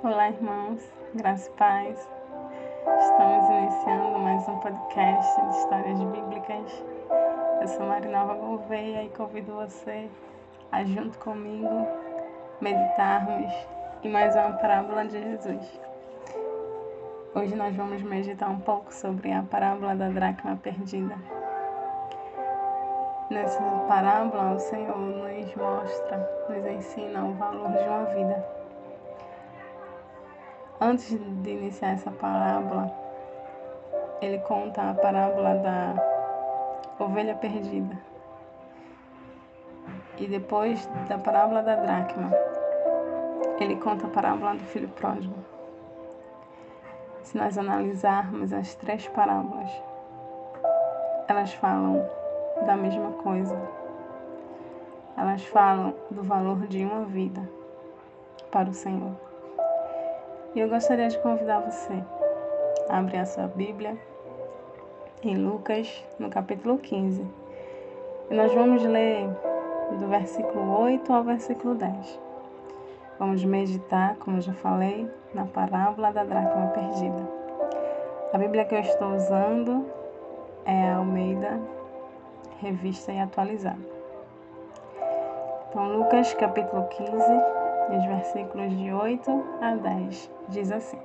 [0.00, 0.80] Olá, irmãos,
[1.16, 2.08] graça e paz.
[3.00, 6.84] Estamos iniciando mais um podcast de histórias bíblicas.
[7.60, 10.08] Eu sou Marinalva Gouveia e convido você
[10.70, 11.84] a, junto comigo,
[12.60, 13.52] meditarmos
[14.04, 15.80] em mais uma parábola de Jesus.
[17.34, 21.16] Hoje nós vamos meditar um pouco sobre a parábola da dracma perdida.
[23.30, 28.57] Nessa parábola, o Senhor nos mostra, nos ensina o valor de uma vida.
[30.80, 32.88] Antes de iniciar essa parábola,
[34.22, 37.98] ele conta a parábola da ovelha perdida.
[40.18, 42.30] E depois da parábola da dracma,
[43.58, 45.34] ele conta a parábola do filho pródigo.
[47.24, 49.70] Se nós analisarmos as três parábolas,
[51.26, 52.08] elas falam
[52.64, 53.60] da mesma coisa.
[55.16, 57.42] Elas falam do valor de uma vida
[58.52, 59.27] para o Senhor.
[60.54, 62.02] E eu gostaria de convidar você
[62.88, 63.96] a abrir a sua Bíblia
[65.22, 67.26] em Lucas, no capítulo 15.
[68.30, 69.28] E nós vamos ler
[69.98, 72.20] do versículo 8 ao versículo 10.
[73.18, 77.28] Vamos meditar, como já falei, na parábola da dracma perdida.
[78.32, 79.84] A Bíblia que eu estou usando
[80.64, 81.60] é a Almeida
[82.60, 83.78] revista e atualizada.
[85.68, 87.12] Então, Lucas capítulo 15,
[87.90, 90.98] os versículos de 8 a 10, diz assim: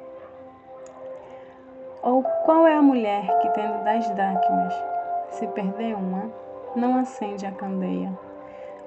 [2.02, 4.74] Ou qual é a mulher que, tendo dez dracmas,
[5.30, 6.32] se perder uma,
[6.76, 8.12] não acende a candeia,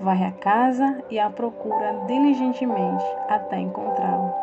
[0.01, 4.35] varre a casa e a procura diligentemente até encontrá-la?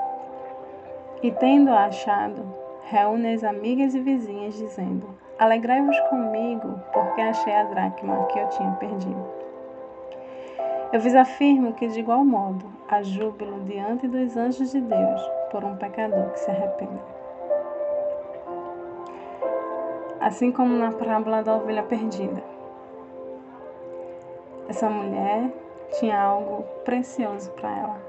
[1.21, 2.43] E tendo-a achado,
[2.85, 5.07] reúne as amigas e vizinhas, dizendo:
[5.39, 9.42] Alegrai-vos comigo, porque achei a dracma que eu tinha perdido.
[10.93, 15.63] Eu vos afirmo que, de igual modo, há júbilo diante dos anjos de Deus por
[15.63, 17.01] um pecador que se arrepende.
[20.21, 22.43] Assim como na parábola da ovelha perdida.
[24.69, 25.51] Essa mulher
[25.99, 28.01] tinha algo precioso para ela.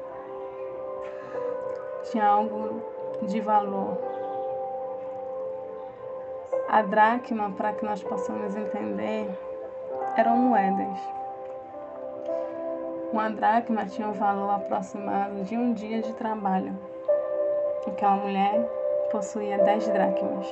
[2.11, 2.83] Tinha algo
[3.23, 3.97] de valor
[6.69, 9.31] a dracma, para que nós possamos entender,
[10.19, 11.24] eram moedas.
[13.15, 16.77] Uma dracma tinha um valor aproximado de um dia de trabalho.
[17.87, 18.69] Aquela mulher
[19.13, 20.45] possuía dez dracmas.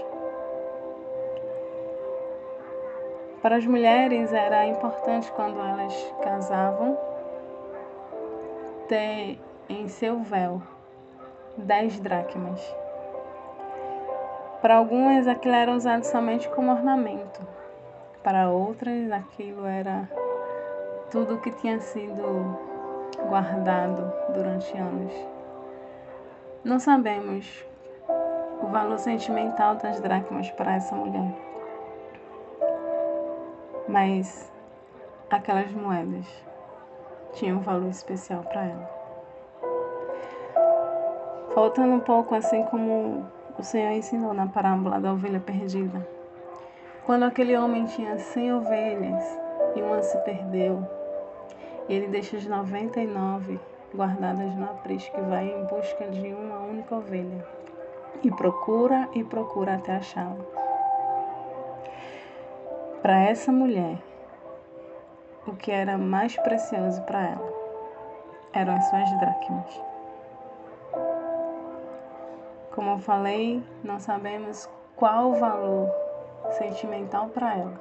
[3.42, 6.96] Para as mulheres era importante quando elas casavam
[8.86, 10.62] ter em seu véu
[11.56, 12.60] dez dracmas.
[14.60, 17.44] Para algumas, aquilo era usado somente como ornamento.
[18.22, 20.08] Para outras, aquilo era
[21.12, 22.58] tudo que tinha sido
[23.28, 25.12] guardado durante anos.
[26.64, 27.66] Não sabemos
[28.62, 31.34] o valor sentimental das dracmas para essa mulher,
[33.86, 34.50] mas
[35.28, 36.24] aquelas moedas
[37.34, 38.90] tinham um valor especial para ela.
[41.54, 43.26] Faltando um pouco assim como
[43.58, 46.08] o Senhor ensinou na parábola da ovelha perdida.
[47.04, 49.22] Quando aquele homem tinha cem ovelhas
[49.76, 51.01] e uma se perdeu,
[51.88, 53.60] ele deixa as 99
[53.94, 57.46] guardadas no aprisco e vai em busca de uma única ovelha.
[58.22, 60.44] E procura e procura até achá-la.
[63.02, 63.98] Para essa mulher,
[65.46, 67.52] o que era mais precioso para ela
[68.52, 69.82] eram as suas dracmas.
[72.74, 75.90] Como eu falei, não sabemos qual o valor
[76.52, 77.80] sentimental para ela.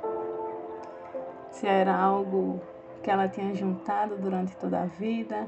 [1.51, 2.59] Se era algo
[3.01, 5.47] que ela tinha juntado durante toda a vida,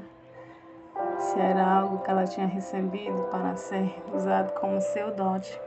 [1.18, 5.60] se era algo que ela tinha recebido para ser usado como seu dote.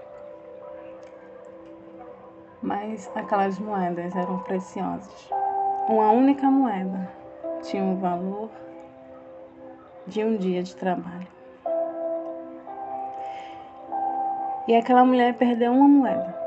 [2.61, 5.29] Mas aquelas moedas eram preciosas.
[5.87, 7.09] Uma única moeda
[7.61, 8.49] tinha o valor
[10.05, 11.27] de um dia de trabalho.
[14.67, 16.46] E aquela mulher perdeu uma moeda.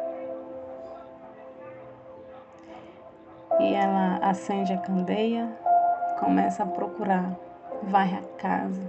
[3.61, 5.49] E ela acende a candeia,
[6.19, 7.37] começa a procurar,
[7.83, 8.83] vai à casa,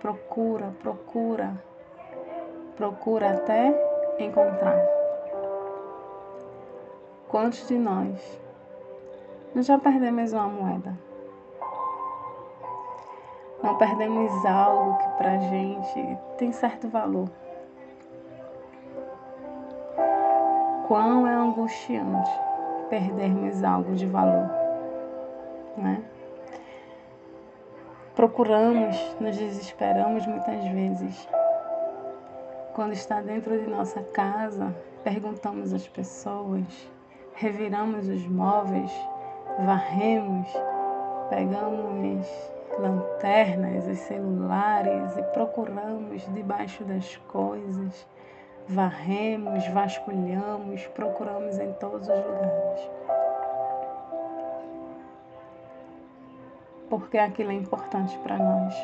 [0.00, 1.52] procura, procura,
[2.76, 3.74] procura até
[4.18, 4.80] encontrar.
[7.28, 8.40] Quantos de nós
[9.54, 10.96] não já perdemos uma moeda?
[13.62, 17.28] Não perdemos algo que pra gente tem certo valor.
[20.92, 22.30] quão é angustiante
[22.92, 24.50] perdermos algo de valor,
[25.78, 26.02] né?
[28.14, 31.26] Procuramos, nos desesperamos muitas vezes
[32.74, 36.90] Quando está dentro de nossa casa, perguntamos às pessoas,
[37.32, 38.92] reviramos os móveis,
[39.64, 40.46] varremos,
[41.30, 42.26] pegamos
[42.78, 48.06] lanternas e celulares e procuramos debaixo das coisas,
[48.68, 52.90] varremos, vasculhamos, procuramos em todos os lugares.
[56.88, 58.74] Porque aquilo é importante para nós.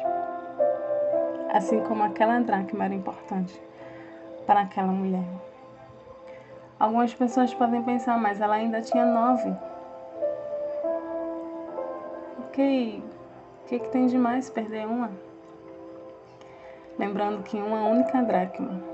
[1.52, 3.60] Assim como aquela dracma era importante
[4.46, 5.24] para aquela mulher.
[6.78, 9.52] Algumas pessoas podem pensar, mas ela ainda tinha nove.
[12.46, 13.02] Ok,
[13.64, 15.10] o que, que tem de mais perder uma?
[16.98, 18.87] Lembrando que uma única dracma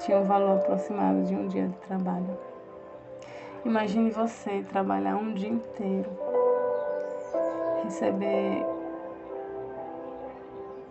[0.00, 2.38] tinha um valor aproximado de um dia de trabalho.
[3.64, 6.10] Imagine você trabalhar um dia inteiro,
[7.84, 8.66] receber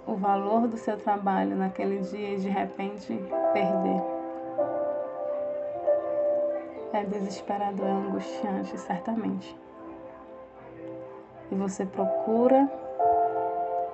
[0.05, 3.07] o valor do seu trabalho naquele dia e de repente
[3.53, 4.01] perder.
[6.93, 9.55] É desesperador, é angustiante, certamente.
[11.51, 12.69] E você procura,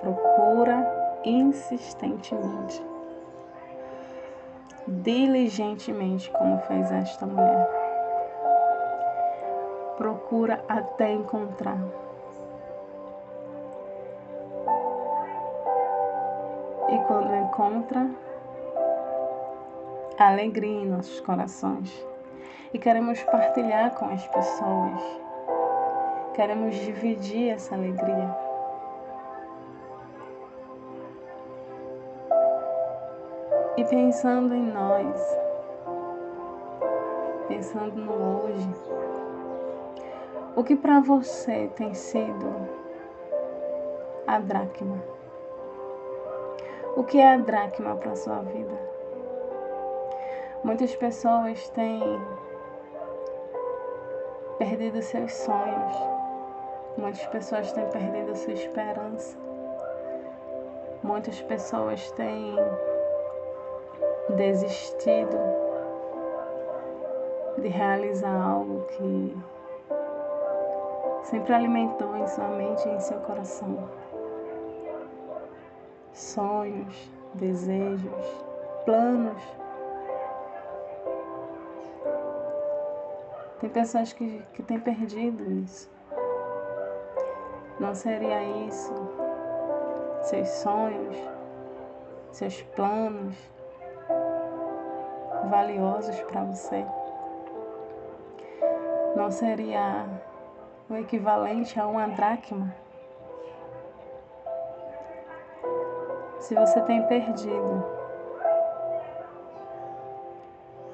[0.02, 2.84] procura insistentemente,
[4.88, 7.70] diligentemente, como fez esta mulher.
[9.98, 11.80] Procura até encontrar.
[16.90, 18.10] E quando encontra,
[20.18, 22.06] alegria em nossos corações.
[22.74, 25.26] E queremos partilhar com as pessoas
[26.36, 28.45] Queremos dividir essa alegria.
[33.78, 35.38] E pensando em nós,
[37.48, 38.76] pensando no hoje,
[40.56, 42.54] o que para você tem sido
[44.26, 45.04] a dracma?
[46.96, 48.78] O que é a dracma para sua vida?
[50.64, 52.02] Muitas pessoas têm
[54.58, 56.16] perdido seus sonhos
[56.98, 59.38] Muitas pessoas têm perdido sua esperança.
[61.04, 62.56] Muitas pessoas têm
[64.30, 65.38] desistido
[67.58, 69.38] de realizar algo que
[71.24, 73.90] sempre alimentou em sua mente e em seu coração.
[76.14, 78.44] Sonhos, desejos,
[78.86, 79.42] planos.
[83.60, 85.90] Tem pessoas que, que têm perdido isso.
[87.80, 88.94] Não seria isso
[90.24, 91.16] seus sonhos,
[92.32, 93.36] seus planos
[95.46, 96.86] valiosos para você?
[99.16, 100.06] Não seria
[100.90, 102.74] o equivalente a uma dracma?
[106.40, 107.86] Se você tem perdido,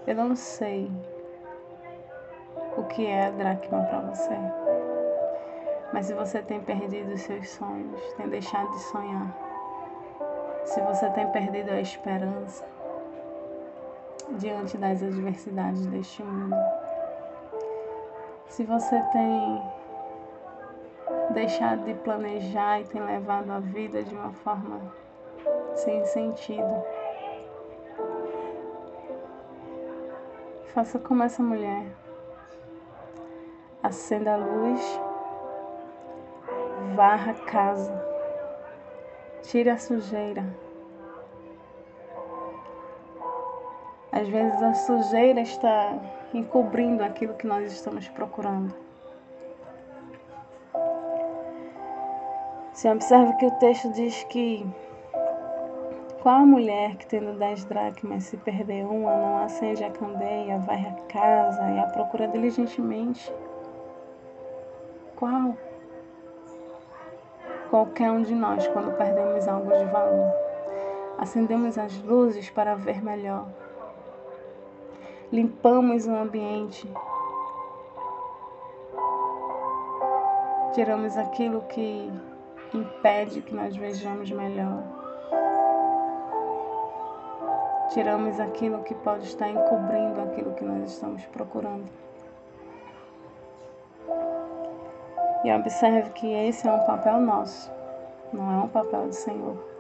[0.08, 0.90] eu não sei
[2.78, 4.38] o que é dracma para você.
[5.92, 9.36] Mas se você tem perdido os seus sonhos, tem deixado de sonhar,
[10.64, 12.64] se você tem perdido a esperança
[14.38, 16.56] diante das adversidades deste mundo,
[18.48, 19.62] se você tem
[21.34, 24.80] deixado de planejar e tem levado a vida de uma forma
[25.76, 26.84] sem sentido,
[30.74, 31.86] faça como essa mulher.
[33.84, 35.02] Acenda a luz
[36.96, 37.94] varra a casa,
[39.44, 40.46] tire a sujeira.
[44.22, 45.98] Às vezes a sujeira está
[46.32, 48.72] encobrindo aquilo que nós estamos procurando.
[52.72, 54.64] Se observa que o texto diz que
[56.22, 60.94] qual mulher que tendo dez dracmas se perder uma, não acende a candeia, vai a
[61.12, 63.34] casa e a procura diligentemente?
[65.16, 65.56] Qual?
[67.72, 70.32] qualquer um de nós quando perdemos algo de valor.
[71.18, 73.48] Acendemos as luzes para ver melhor.
[75.32, 76.92] Limpamos o ambiente.
[80.74, 82.12] Tiramos aquilo que
[82.74, 84.84] impede que nós vejamos melhor.
[87.94, 91.90] Tiramos aquilo que pode estar encobrindo aquilo que nós estamos procurando.
[95.46, 97.72] E observe que esse é um papel nosso,
[98.34, 99.71] não é um papel do Senhor.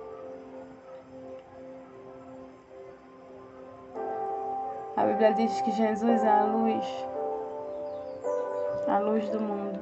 [5.22, 7.06] Bíblia diz que Jesus é a luz,
[8.88, 9.80] a luz do mundo.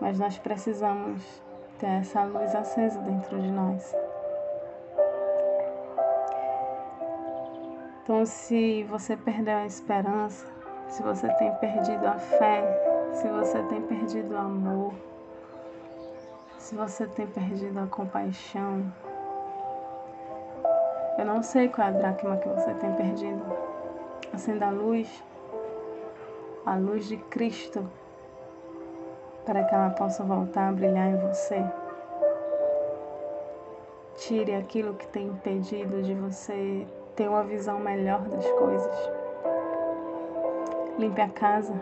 [0.00, 1.22] Mas nós precisamos
[1.78, 3.94] ter essa luz acesa dentro de nós.
[8.02, 10.46] Então, se você perdeu a esperança,
[10.88, 12.64] se você tem perdido a fé,
[13.12, 14.94] se você tem perdido o amor,
[16.56, 18.90] se você tem perdido a compaixão,
[21.18, 23.42] eu não sei qual é a dracma que você tem perdido.
[24.34, 25.24] Acenda a luz,
[26.66, 27.88] a luz de Cristo,
[29.46, 31.64] para que ela possa voltar a brilhar em você.
[34.16, 39.10] Tire aquilo que tem impedido de você ter uma visão melhor das coisas.
[40.98, 41.74] Limpe a casa.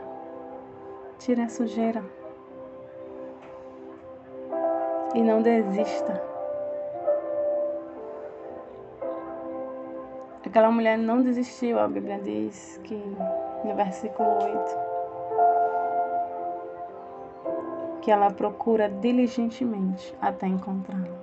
[1.18, 2.04] Tire a sujeira.
[5.14, 6.33] E não desista.
[10.54, 12.94] Aquela mulher não desistiu, a Bíblia diz que
[13.64, 14.76] no versículo 8
[18.00, 21.18] que ela procura diligentemente até encontrá-lo.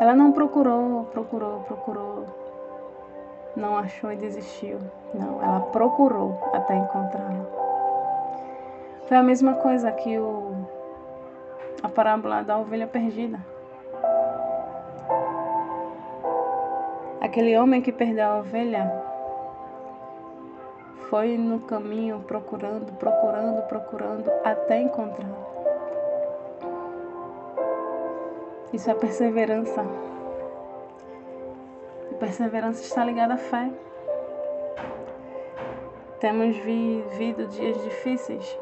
[0.00, 2.24] Ela não procurou, procurou, procurou,
[3.54, 4.78] não achou e desistiu.
[5.12, 7.46] Não, ela procurou até encontrá-lo.
[9.06, 10.66] Foi a mesma coisa que o,
[11.82, 13.38] a parábola da ovelha perdida.
[17.26, 18.88] Aquele homem que perdeu a ovelha
[21.10, 25.36] foi no caminho procurando, procurando, procurando até encontrá-la.
[28.72, 29.84] Isso é perseverança.
[32.12, 33.72] E perseverança está ligada à fé.
[36.20, 38.56] Temos vivido dias difíceis,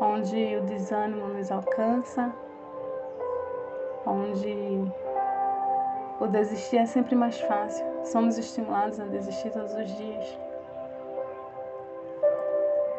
[0.00, 2.32] onde o desânimo nos alcança,
[4.06, 5.05] onde
[6.20, 7.84] o desistir é sempre mais fácil.
[8.04, 10.38] Somos estimulados a desistir todos os dias.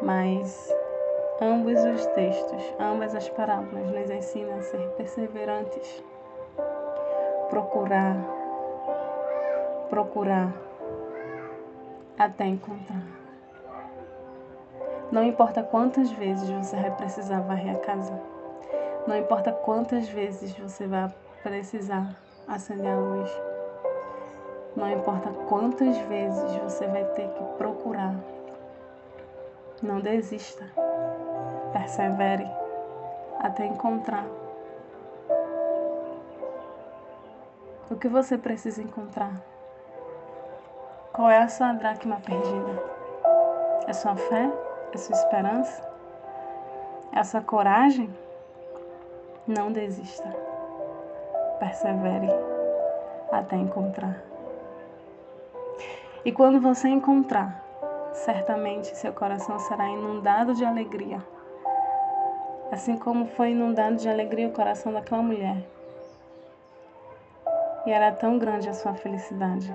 [0.02, 0.72] Mas
[1.40, 6.02] Ambos os textos, ambas as parábolas nos ensinam a ser perseverantes,
[7.48, 8.16] procurar,
[9.88, 10.52] procurar
[12.18, 13.06] até encontrar.
[15.12, 18.20] Não importa quantas vezes você vai precisar varrer a casa,
[19.06, 21.08] não importa quantas vezes você vai
[21.44, 22.16] precisar
[22.48, 23.30] acender a luz,
[24.74, 28.14] não importa quantas vezes você vai ter que procurar,
[29.82, 30.64] não desista.
[31.72, 32.48] Persevere
[33.38, 34.24] até encontrar.
[37.90, 39.32] O que você precisa encontrar?
[41.12, 42.82] Qual é a sua dracma perdida?
[43.86, 44.50] É sua fé?
[44.92, 45.82] É sua esperança?
[47.12, 48.14] É sua coragem?
[49.46, 50.47] Não desista.
[51.58, 52.28] Persevere
[53.32, 54.22] até encontrar.
[56.24, 57.64] E quando você encontrar,
[58.12, 61.22] certamente seu coração será inundado de alegria
[62.70, 65.56] assim como foi inundado de alegria o coração daquela mulher.
[67.86, 69.72] E era tão grande a sua felicidade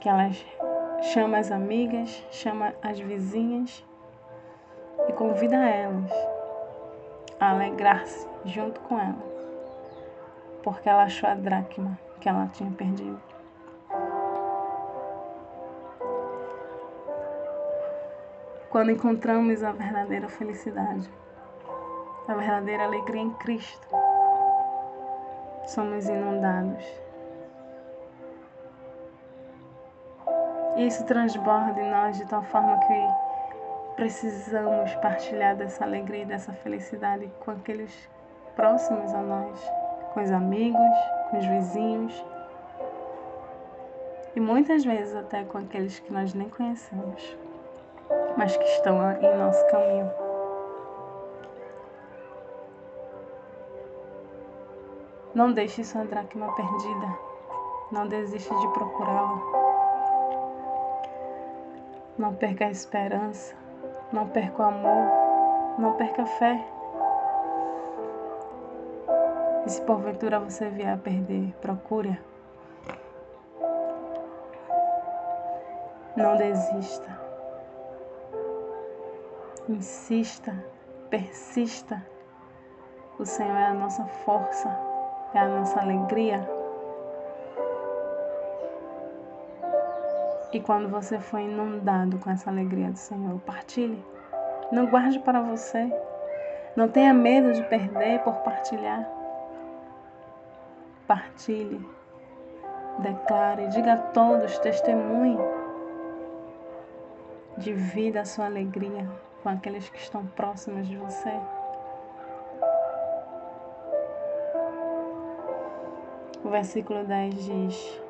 [0.00, 0.30] que ela
[1.02, 3.84] chama as amigas, chama as vizinhas
[5.08, 6.10] e convida elas
[7.40, 9.35] a alegrar-se junto com ela,
[10.66, 13.20] porque ela achou a dracma que ela tinha perdido.
[18.68, 21.08] quando encontramos a verdadeira felicidade,
[22.28, 23.88] a verdadeira alegria em Cristo,
[25.64, 26.84] somos inundados.
[30.76, 37.32] Isso transborda em nós de tal forma que precisamos partilhar dessa alegria e dessa felicidade
[37.40, 38.10] com aqueles
[38.54, 39.72] próximos a nós,
[40.16, 40.96] com os amigos,
[41.30, 42.24] com os vizinhos
[44.34, 47.36] e muitas vezes até com aqueles que nós nem conhecemos
[48.36, 50.10] mas que estão em nosso caminho.
[55.34, 57.18] Não deixe sua dracma perdida.
[57.92, 59.40] Não desista de procurá-la.
[62.18, 63.54] Não perca a esperança.
[64.12, 65.10] Não perca o amor.
[65.78, 66.75] Não perca a fé.
[69.66, 72.16] E se porventura você vier a perder, procure.
[76.16, 77.18] Não desista.
[79.68, 80.54] Insista,
[81.10, 82.00] persista.
[83.18, 84.68] O Senhor é a nossa força,
[85.34, 86.48] é a nossa alegria.
[90.52, 94.02] E quando você for inundado com essa alegria do Senhor, partilhe.
[94.70, 95.92] Não guarde para você.
[96.76, 99.15] Não tenha medo de perder por partilhar.
[101.06, 101.80] Partilhe.
[102.98, 105.38] Declare, diga a todos, testemunhe.
[107.58, 109.08] Divida a sua alegria
[109.42, 111.32] com aqueles que estão próximos de você.
[116.44, 118.02] O versículo 10 diz: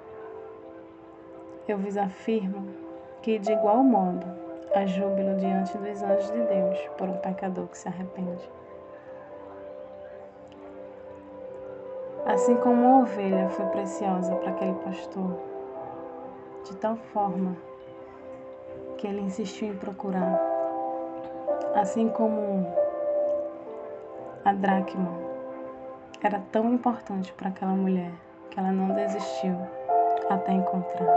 [1.68, 2.66] Eu vos afirmo
[3.22, 4.26] que, de igual modo,
[4.74, 8.48] há júbilo diante dos anjos de Deus por um pecador que se arrepende.
[12.36, 15.38] Assim como uma ovelha foi preciosa para aquele pastor,
[16.64, 17.56] de tal forma
[18.98, 20.38] que ele insistiu em procurar,
[21.74, 22.70] assim como
[24.44, 25.08] a dracma
[26.22, 28.12] era tão importante para aquela mulher
[28.50, 29.56] que ela não desistiu
[30.28, 31.08] até encontrar.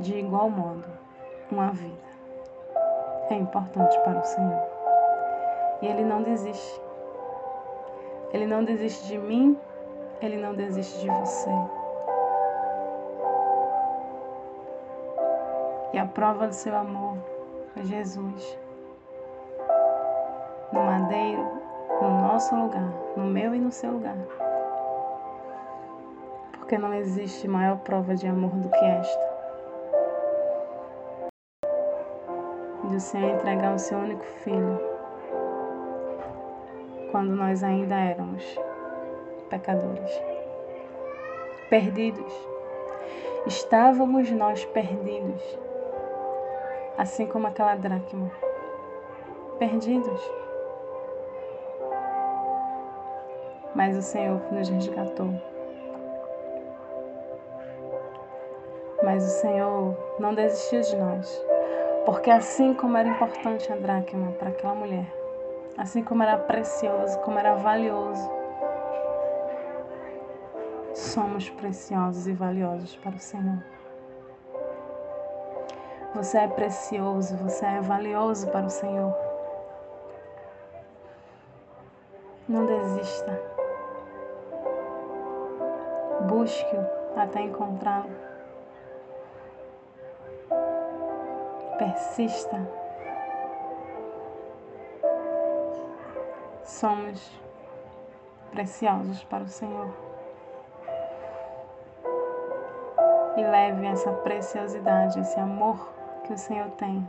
[0.00, 0.88] De igual modo,
[1.48, 1.94] uma vida
[3.30, 4.62] é importante para o Senhor.
[5.80, 6.83] E Ele não desiste.
[8.34, 9.56] Ele não desiste de mim,
[10.20, 11.50] Ele não desiste de você.
[15.92, 17.16] E a prova do seu amor
[17.76, 18.58] é Jesus.
[20.72, 21.48] No madeiro,
[22.02, 24.18] no nosso lugar, no meu e no seu lugar.
[26.54, 29.34] Porque não existe maior prova de amor do que esta.
[32.88, 34.93] De o Senhor entregar o seu único filho
[37.14, 38.42] quando nós ainda éramos
[39.48, 40.10] pecadores,
[41.70, 42.34] perdidos.
[43.46, 45.40] Estávamos nós perdidos
[46.98, 48.28] assim como aquela dracma,
[49.60, 50.20] perdidos.
[53.76, 55.28] Mas o Senhor nos resgatou.
[59.04, 61.46] Mas o Senhor não desistiu de nós,
[62.06, 65.23] porque assim como era importante a dracma para aquela mulher,
[65.76, 68.30] assim como era precioso, como era valioso,
[70.94, 73.62] somos preciosos e valiosos para o Senhor.
[76.14, 79.12] Você é precioso, você é valioso para o Senhor.
[82.48, 83.40] Não desista.
[86.28, 86.86] Busque-o
[87.18, 88.10] até encontrá-lo.
[91.78, 92.83] Persista.
[96.84, 97.32] Somos
[98.50, 99.88] preciosos para o Senhor.
[103.38, 105.78] E leve essa preciosidade, esse amor
[106.24, 107.08] que o Senhor tem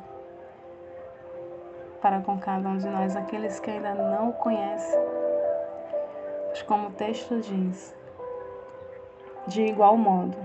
[2.01, 4.97] para com cada um de nós, aqueles que ainda não o conhecem.
[6.45, 7.93] Pois, como o texto diz,
[9.45, 10.37] de igual modo,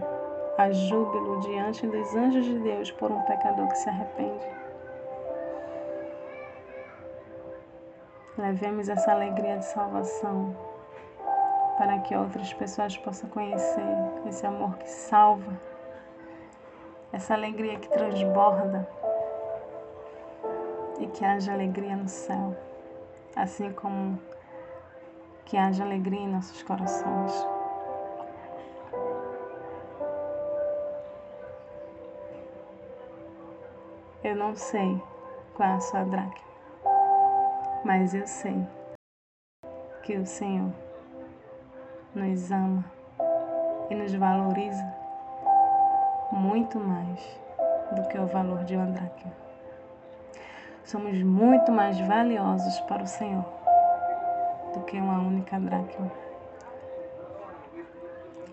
[0.58, 4.59] há júbilo diante dos anjos de Deus por um pecador que se arrepende.
[8.40, 10.56] Levemos essa alegria de salvação
[11.76, 13.84] para que outras pessoas possam conhecer
[14.26, 15.60] esse amor que salva
[17.12, 18.88] essa alegria que transborda
[20.98, 22.56] e que haja alegria no céu,
[23.36, 24.18] assim como
[25.44, 27.46] que haja alegria em nossos corações.
[34.24, 34.98] Eu não sei
[35.54, 36.49] qual é a sua dracma,
[37.84, 38.66] mas eu sei
[40.02, 40.70] que o Senhor
[42.14, 42.84] nos ama
[43.88, 44.84] e nos valoriza
[46.30, 47.40] muito mais
[47.92, 49.32] do que o valor de uma dracma.
[50.84, 53.44] Somos muito mais valiosos para o Senhor
[54.74, 56.10] do que uma única dracma.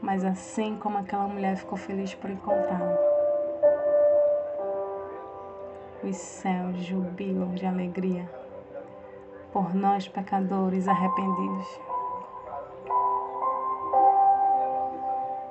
[0.02, 2.98] Mas assim como aquela mulher ficou feliz por encontrá-lo,
[6.04, 8.37] os céus jubilam de alegria
[9.52, 11.80] por nós pecadores arrependidos.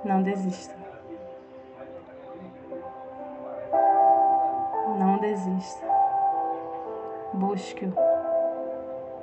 [0.05, 0.77] Não desista.
[4.99, 5.87] Não desista.
[7.35, 7.93] Busque-o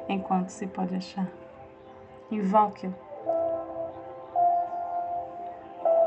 [0.10, 1.28] enquanto se pode achar.
[2.30, 2.94] Invoque-o.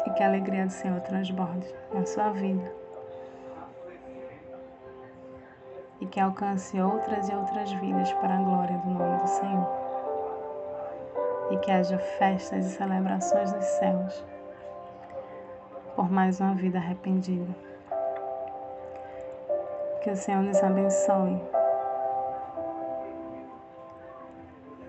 [0.06, 2.85] E que a alegria do Senhor transborde na sua vida.
[6.16, 9.68] Que alcance outras e outras vidas para a glória do nome do Senhor.
[11.50, 14.24] E que haja festas e celebrações nos céus
[15.94, 17.54] por mais uma vida arrependida.
[20.00, 21.38] Que o Senhor nos abençoe.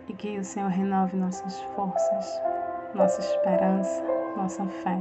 [0.07, 2.41] E que o Senhor renove nossas forças,
[2.95, 4.01] nossa esperança,
[4.37, 4.97] nossa fé.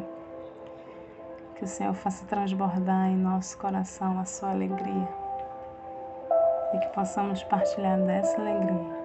[1.55, 5.26] Que o Senhor faça transbordar em nosso coração a sua alegria.
[6.77, 8.97] E que possamos partilhar dessa alegria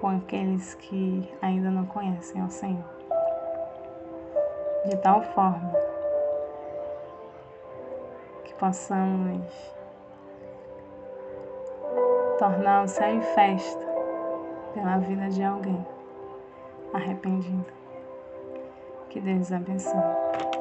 [0.00, 2.84] com aqueles que ainda não conhecem ao Senhor.
[4.88, 5.82] De tal forma
[8.62, 9.74] possamos
[12.38, 13.84] tornar o céu em festa
[14.72, 15.84] pela vida de alguém
[16.94, 17.66] arrependido.
[19.10, 20.51] Que Deus abençoe.